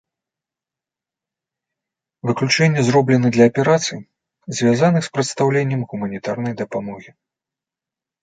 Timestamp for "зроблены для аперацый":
2.87-3.99